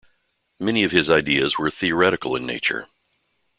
Many 0.59 0.83
of 0.83 0.89
his 0.91 1.11
idea's 1.11 1.59
were 1.59 1.69
theoretical 1.69 2.35
in 2.35 2.43
nature. 2.43 2.87